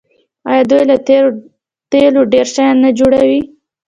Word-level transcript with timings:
آیا 0.49 0.63
دوی 0.69 0.83
له 0.89 0.95
تیلو 1.91 2.21
ډیر 2.33 2.45
شیان 2.53 2.75
نه 2.83 2.89
جوړوي؟ 2.99 3.41